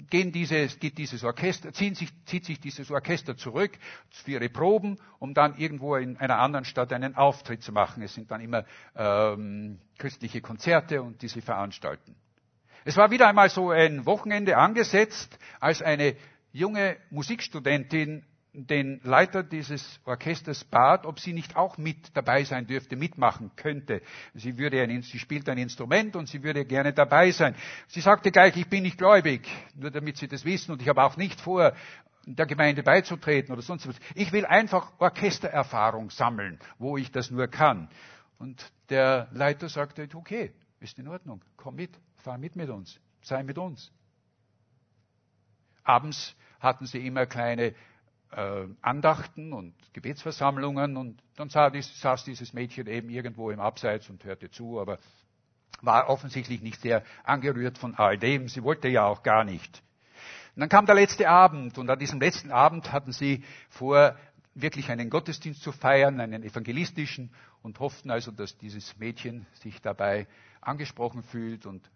[0.09, 3.71] gehen dieses, geht dieses Orchester, sich, zieht sich dieses Orchester zurück
[4.09, 8.03] für ihre Proben, um dann irgendwo in einer anderen Stadt einen Auftritt zu machen.
[8.03, 12.15] Es sind dann immer ähm, christliche Konzerte und die sie veranstalten.
[12.85, 16.15] Es war wieder einmal so ein Wochenende angesetzt, als eine
[16.53, 18.23] junge Musikstudentin
[18.65, 24.01] den Leiter dieses Orchesters bat, ob sie nicht auch mit dabei sein dürfte, mitmachen könnte.
[24.33, 27.55] Sie, würde ein, sie spielt ein Instrument und sie würde gerne dabei sein.
[27.87, 31.03] Sie sagte gleich, ich bin nicht gläubig, nur damit Sie das wissen, und ich habe
[31.03, 31.73] auch nicht vor,
[32.25, 33.95] der Gemeinde beizutreten oder sonst was.
[34.15, 37.89] Ich will einfach Orchestererfahrung sammeln, wo ich das nur kann.
[38.39, 43.43] Und der Leiter sagte, okay, ist in Ordnung, komm mit, fahr mit mit uns, sei
[43.43, 43.91] mit uns.
[45.83, 47.75] Abends hatten sie immer kleine
[48.31, 54.49] äh, Andachten und Gebetsversammlungen und dann saß dieses Mädchen eben irgendwo im Abseits und hörte
[54.49, 54.99] zu, aber
[55.81, 58.47] war offensichtlich nicht sehr angerührt von all dem.
[58.47, 59.83] Sie wollte ja auch gar nicht.
[60.55, 64.15] Und dann kam der letzte Abend und an diesem letzten Abend hatten sie vor,
[64.55, 70.27] wirklich einen Gottesdienst zu feiern, einen evangelistischen und hofften also, dass dieses Mädchen sich dabei
[70.61, 71.89] angesprochen fühlt und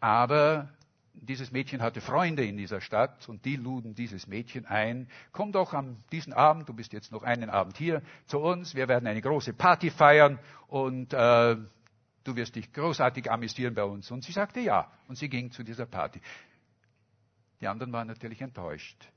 [0.00, 0.68] aber
[1.14, 5.08] dieses Mädchen hatte Freunde in dieser Stadt und die luden dieses Mädchen ein.
[5.32, 8.88] Komm doch an diesen Abend, du bist jetzt noch einen Abend hier zu uns, wir
[8.88, 11.56] werden eine große Party feiern und äh,
[12.24, 14.10] du wirst dich großartig amüsieren bei uns.
[14.10, 16.20] Und sie sagte ja und sie ging zu dieser Party.
[17.60, 19.08] Die anderen waren natürlich enttäuscht.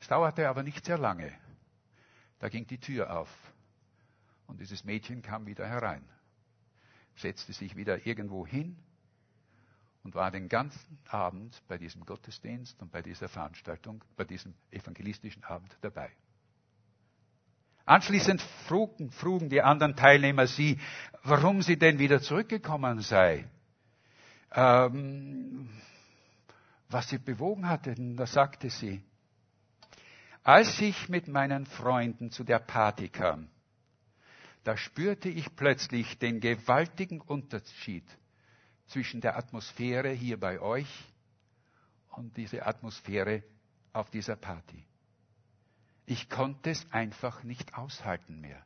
[0.00, 1.32] Es dauerte aber nicht sehr lange.
[2.40, 3.30] Da ging die Tür auf
[4.48, 6.02] und dieses Mädchen kam wieder herein
[7.16, 8.76] setzte sich wieder irgendwo hin
[10.02, 15.44] und war den ganzen Abend bei diesem Gottesdienst und bei dieser Veranstaltung, bei diesem evangelistischen
[15.44, 16.10] Abend dabei.
[17.84, 20.78] Anschließend frugen, frugen die anderen Teilnehmer sie,
[21.24, 23.48] warum sie denn wieder zurückgekommen sei.
[24.52, 25.68] Ähm,
[26.88, 29.02] was sie bewogen hatte, da sagte sie,
[30.44, 33.48] Als ich mit meinen Freunden zu der Party kam,
[34.64, 38.04] da spürte ich plötzlich den gewaltigen Unterschied
[38.86, 40.88] zwischen der Atmosphäre hier bei euch
[42.10, 43.42] und dieser Atmosphäre
[43.92, 44.84] auf dieser Party.
[46.06, 48.64] Ich konnte es einfach nicht aushalten mehr.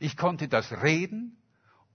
[0.00, 1.36] Ich konnte das Reden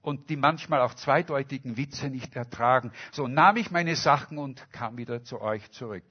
[0.01, 2.91] und die manchmal auch zweideutigen Witze nicht ertragen.
[3.11, 6.05] So nahm ich meine Sachen und kam wieder zu euch zurück.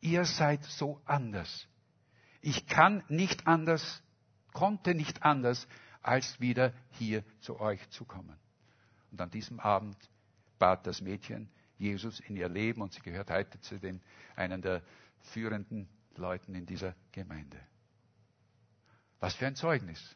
[0.00, 1.66] Ihr seid so anders.
[2.40, 4.02] Ich kann nicht anders,
[4.52, 5.66] konnte nicht anders,
[6.04, 8.36] als wieder hier zu euch zu kommen.
[9.10, 9.96] Und an diesem Abend
[10.58, 11.48] bat das Mädchen
[11.78, 14.00] Jesus in ihr Leben und sie gehört heute zu den,
[14.36, 14.82] einen der
[15.32, 17.58] führenden Leuten in dieser Gemeinde.
[19.20, 20.14] Was für ein Zeugnis.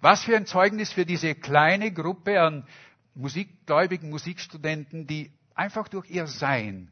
[0.00, 2.66] Was für ein Zeugnis für diese kleine Gruppe an
[3.14, 6.90] musikgläubigen Musikstudenten, die einfach durch ihr Sein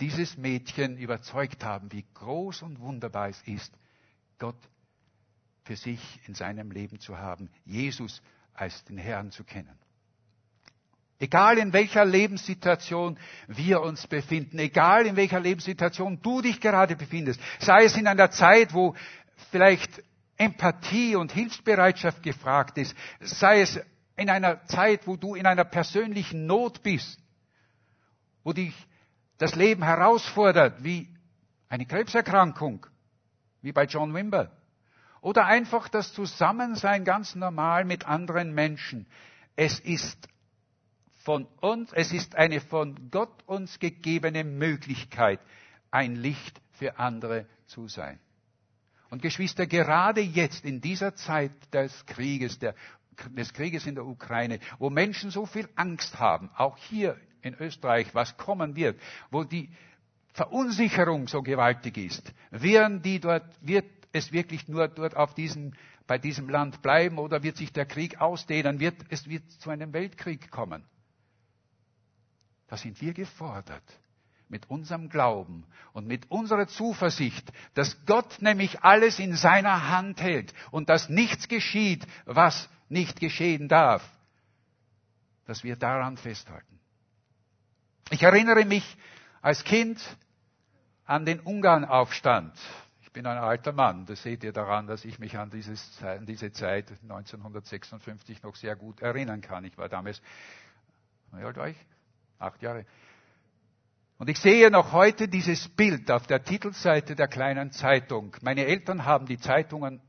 [0.00, 3.76] dieses Mädchen überzeugt haben, wie groß und wunderbar es ist,
[4.38, 4.56] Gott
[5.70, 8.20] für sich in seinem Leben zu haben, Jesus
[8.54, 9.78] als den Herrn zu kennen.
[11.20, 13.16] Egal in welcher Lebenssituation
[13.46, 18.32] wir uns befinden, egal in welcher Lebenssituation du dich gerade befindest, sei es in einer
[18.32, 18.96] Zeit, wo
[19.52, 20.02] vielleicht
[20.36, 23.78] Empathie und Hilfsbereitschaft gefragt ist, sei es
[24.16, 27.20] in einer Zeit, wo du in einer persönlichen Not bist,
[28.42, 28.74] wo dich
[29.38, 31.14] das Leben herausfordert, wie
[31.68, 32.86] eine Krebserkrankung,
[33.62, 34.50] wie bei John Wimber,
[35.20, 39.06] oder einfach das Zusammensein ganz normal mit anderen Menschen.
[39.56, 40.28] Es ist
[41.24, 45.40] von uns, es ist eine von Gott uns gegebene Möglichkeit,
[45.90, 48.18] ein Licht für andere zu sein.
[49.10, 52.74] Und Geschwister, gerade jetzt in dieser Zeit des Krieges, der,
[53.30, 58.14] des Krieges in der Ukraine, wo Menschen so viel Angst haben, auch hier in Österreich,
[58.14, 59.00] was kommen wird,
[59.30, 59.68] wo die
[60.32, 65.74] Verunsicherung so gewaltig ist, werden die dort, wird es wirklich nur dort auf diesem,
[66.06, 69.92] bei diesem Land bleiben oder wird sich der Krieg ausdehnen, wird, es wird zu einem
[69.92, 70.84] Weltkrieg kommen.
[72.66, 73.82] Da sind wir gefordert,
[74.48, 80.52] mit unserem Glauben und mit unserer Zuversicht, dass Gott nämlich alles in seiner Hand hält
[80.70, 84.08] und dass nichts geschieht, was nicht geschehen darf,
[85.46, 86.78] dass wir daran festhalten.
[88.10, 88.96] Ich erinnere mich
[89.40, 90.00] als Kind
[91.06, 92.52] an den Ungarnaufstand.
[93.10, 96.26] Ich bin ein alter Mann, das seht ihr daran, dass ich mich an, dieses, an
[96.26, 99.64] diese Zeit 1956 noch sehr gut erinnern kann.
[99.64, 100.22] Ich war damals,
[101.32, 101.76] wie alt war ich?
[102.38, 102.86] Acht Jahre.
[104.18, 108.36] Und ich sehe noch heute dieses Bild auf der Titelseite der kleinen Zeitung.
[108.42, 110.00] Meine Eltern haben die Zeitungen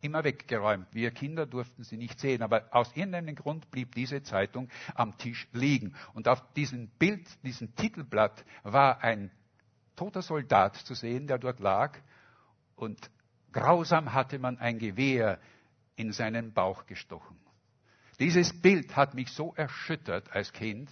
[0.00, 0.86] immer weggeräumt.
[0.92, 5.48] Wir Kinder durften sie nicht sehen, aber aus irgendeinem Grund blieb diese Zeitung am Tisch
[5.52, 5.96] liegen.
[6.14, 9.32] Und auf diesem Bild, diesem Titelblatt, war ein
[9.96, 11.98] toter Soldat zu sehen, der dort lag.
[12.76, 13.10] Und
[13.52, 15.40] grausam hatte man ein Gewehr
[15.96, 17.38] in seinen Bauch gestochen.
[18.20, 20.90] Dieses Bild hat mich so erschüttert als Kind,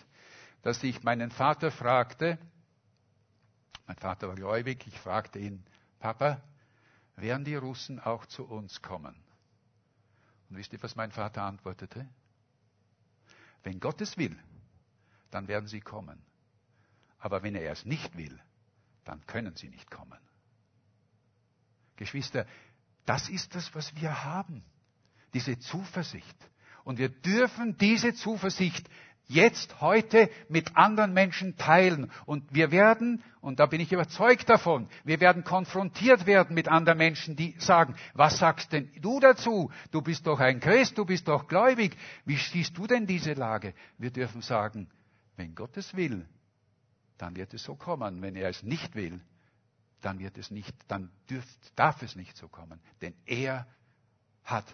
[0.63, 2.39] dass ich meinen Vater fragte,
[3.87, 4.87] mein Vater war gläubig.
[4.87, 5.63] Ich fragte ihn,
[5.99, 6.41] Papa,
[7.17, 9.15] werden die Russen auch zu uns kommen?
[10.49, 12.09] Und wisst ihr, was mein Vater antwortete?
[13.63, 14.39] Wenn Gott es will,
[15.31, 16.23] dann werden sie kommen.
[17.19, 18.39] Aber wenn er es nicht will,
[19.05, 20.19] dann können sie nicht kommen.
[21.97, 22.47] Geschwister,
[23.07, 24.65] das ist das, was wir haben.
[25.33, 26.37] Diese Zuversicht.
[26.85, 28.89] Und wir dürfen diese Zuversicht
[29.27, 32.11] jetzt, heute mit anderen Menschen teilen.
[32.27, 36.99] Und wir werden, und da bin ich überzeugt davon, wir werden konfrontiert werden mit anderen
[36.99, 39.71] Menschen, die sagen, was sagst denn du dazu?
[39.91, 41.97] Du bist doch ein Christ, du bist doch gläubig.
[42.25, 43.75] Wie siehst du denn diese Lage?
[43.99, 44.89] Wir dürfen sagen,
[45.37, 46.27] wenn Gott es will,
[47.19, 48.23] dann wird es so kommen.
[48.23, 49.21] Wenn er es nicht will,
[50.05, 52.81] dann wird es nicht, dann dürft, darf es nicht so kommen.
[53.01, 53.67] Denn er
[54.45, 54.67] hat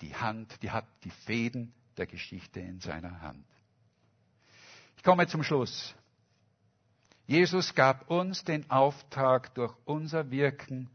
[0.00, 3.46] die Hand, die hat die Fäden der Geschichte in seiner Hand.
[4.96, 5.94] Ich komme zum Schluss.
[7.26, 10.90] Jesus gab uns den Auftrag, durch unser Wirken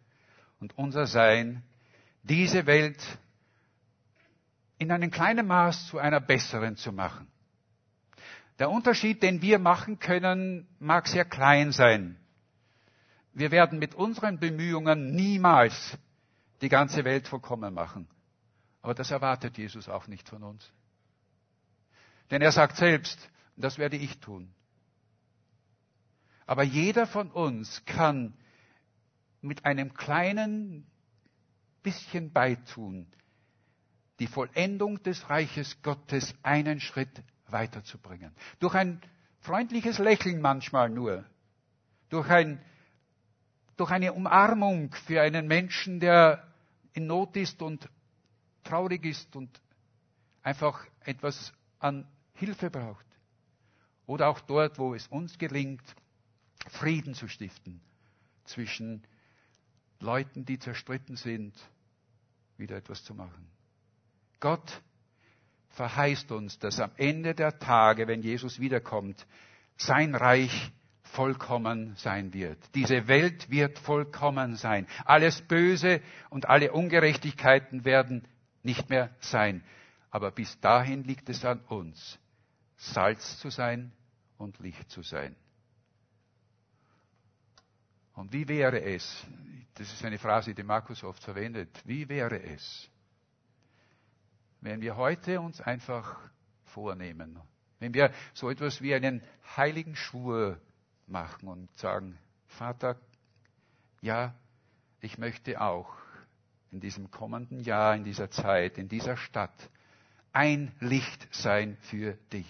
[0.59, 1.63] und unser Sein
[2.23, 3.01] diese Welt
[4.77, 7.27] in einem kleinen Maß zu einer besseren zu machen.
[8.59, 12.17] Der Unterschied, den wir machen können, mag sehr klein sein.
[13.37, 15.95] Wir werden mit unseren Bemühungen niemals
[16.61, 18.07] die ganze Welt vollkommen machen.
[18.81, 20.73] Aber das erwartet Jesus auch nicht von uns.
[22.31, 24.51] Denn er sagt selbst, das werde ich tun.
[26.47, 28.33] Aber jeder von uns kann
[29.41, 30.87] mit einem kleinen
[31.83, 33.05] bisschen beitun,
[34.17, 38.35] die Vollendung des Reiches Gottes einen Schritt weiterzubringen.
[38.57, 38.99] Durch ein
[39.41, 41.23] freundliches Lächeln manchmal nur,
[42.09, 42.59] durch ein
[43.77, 46.45] durch eine Umarmung für einen Menschen, der
[46.93, 47.87] in Not ist und
[48.63, 49.61] traurig ist und
[50.41, 53.05] einfach etwas an Hilfe braucht.
[54.07, 55.83] Oder auch dort, wo es uns gelingt,
[56.69, 57.81] Frieden zu stiften
[58.45, 59.03] zwischen
[59.99, 61.53] Leuten, die zerstritten sind,
[62.57, 63.47] wieder etwas zu machen.
[64.39, 64.81] Gott
[65.69, 69.25] verheißt uns, dass am Ende der Tage, wenn Jesus wiederkommt,
[69.75, 70.71] sein Reich
[71.07, 72.57] vollkommen sein wird.
[72.75, 74.87] Diese Welt wird vollkommen sein.
[75.05, 78.27] Alles Böse und alle Ungerechtigkeiten werden
[78.63, 79.63] nicht mehr sein.
[80.09, 82.19] Aber bis dahin liegt es an uns,
[82.75, 83.91] Salz zu sein
[84.37, 85.35] und Licht zu sein.
[88.13, 89.25] Und wie wäre es,
[89.75, 92.89] das ist eine Phrase, die Markus oft verwendet, wie wäre es,
[94.61, 96.19] wenn wir heute uns einfach
[96.65, 97.39] vornehmen,
[97.79, 99.21] wenn wir so etwas wie einen
[99.55, 100.59] heiligen Schwur
[101.07, 102.97] machen und sagen, Vater,
[104.01, 104.33] ja,
[105.01, 105.91] ich möchte auch
[106.71, 109.69] in diesem kommenden Jahr, in dieser Zeit, in dieser Stadt
[110.33, 112.47] ein Licht sein für dich.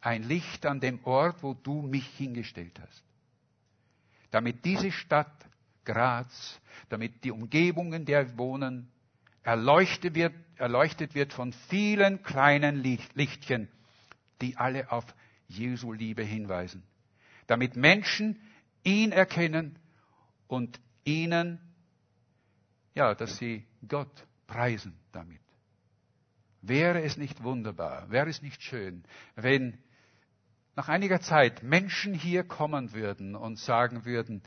[0.00, 3.02] Ein Licht an dem Ort, wo du mich hingestellt hast.
[4.30, 5.32] Damit diese Stadt
[5.84, 8.90] Graz, damit die Umgebungen, der wir wohnen,
[9.42, 13.68] erleuchtet wird, erleuchtet wird von vielen kleinen Lichtchen,
[14.40, 15.04] die alle auf
[15.48, 16.82] Jesu Liebe hinweisen.
[17.46, 18.40] Damit Menschen
[18.82, 19.78] ihn erkennen
[20.46, 21.60] und ihnen,
[22.94, 25.40] ja, dass sie Gott preisen damit.
[26.62, 29.78] Wäre es nicht wunderbar, wäre es nicht schön, wenn
[30.76, 34.42] nach einiger Zeit Menschen hier kommen würden und sagen würden,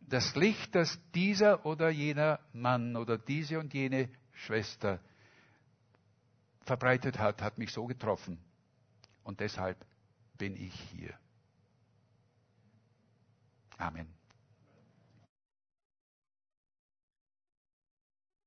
[0.00, 5.00] das Licht, das dieser oder jener Mann oder diese und jene Schwester
[6.62, 8.38] verbreitet hat, hat mich so getroffen.
[9.22, 9.76] Und deshalb
[10.36, 11.14] bin ich hier.
[13.80, 14.06] Amen.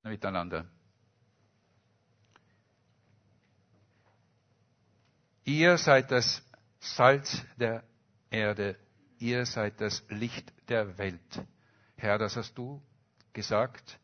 [0.04, 0.66] Miteinander.
[5.44, 6.44] Ihr seid das
[6.80, 7.84] Salz der
[8.30, 8.78] Erde,
[9.18, 11.44] ihr seid das Licht der Welt.
[11.96, 12.82] Herr, das hast du
[13.32, 14.00] gesagt.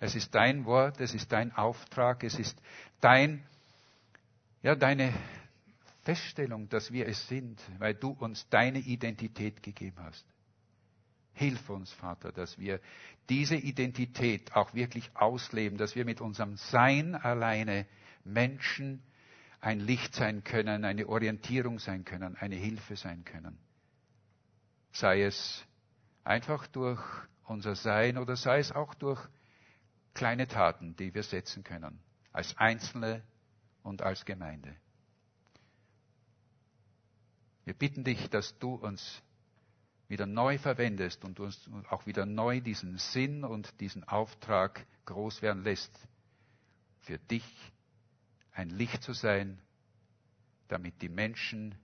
[0.00, 2.60] Es ist dein Wort, es ist dein Auftrag, es ist
[3.00, 3.46] dein,
[4.62, 5.14] ja, deine
[6.02, 10.33] Feststellung, dass wir es sind, weil du uns deine Identität gegeben hast.
[11.34, 12.80] Hilf uns, Vater, dass wir
[13.28, 17.86] diese Identität auch wirklich ausleben, dass wir mit unserem Sein alleine
[18.24, 19.02] Menschen
[19.60, 23.58] ein Licht sein können, eine Orientierung sein können, eine Hilfe sein können.
[24.92, 25.64] Sei es
[26.22, 27.00] einfach durch
[27.46, 29.20] unser Sein oder sei es auch durch
[30.12, 31.98] kleine Taten, die wir setzen können,
[32.32, 33.22] als Einzelne
[33.82, 34.76] und als Gemeinde.
[37.64, 39.22] Wir bitten dich, dass du uns
[40.08, 45.64] wieder neu verwendest und uns auch wieder neu diesen Sinn und diesen Auftrag groß werden
[45.64, 45.92] lässt,
[47.00, 47.44] für dich
[48.52, 49.60] ein Licht zu sein,
[50.68, 51.74] damit die Menschen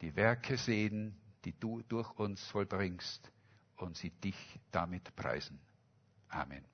[0.00, 3.30] die Werke sehen, die du durch uns vollbringst
[3.76, 4.36] und sie dich
[4.70, 5.60] damit preisen.
[6.28, 6.64] Amen.